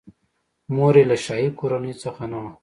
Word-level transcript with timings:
مور 0.75 0.93
یې 0.99 1.03
له 1.11 1.17
شاهي 1.25 1.49
کورنۍ 1.59 1.93
څخه 2.03 2.23
نه 2.31 2.37
وه. 2.43 2.51